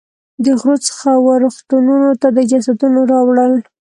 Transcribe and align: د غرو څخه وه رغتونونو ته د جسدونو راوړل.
د 0.43 0.45
غرو 0.59 0.75
څخه 0.87 1.09
وه 1.23 1.33
رغتونونو 1.45 2.09
ته 2.21 2.27
د 2.35 2.39
جسدونو 2.51 2.99
راوړل. 3.11 3.53